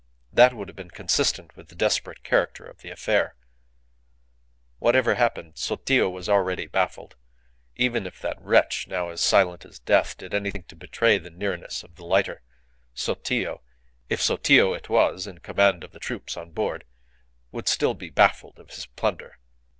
[0.33, 3.35] That would have been consistent with the desperate character of the affair.
[4.79, 7.15] Whatever happened, Sotillo was already baffled.
[7.75, 11.83] Even if that wretch, now as silent as death, did anything to betray the nearness
[11.83, 12.41] of the lighter,
[12.95, 13.61] Sotillo
[14.09, 16.83] if Sotillo it was in command of the troops on board
[17.51, 19.37] would be still baffled of his plunder.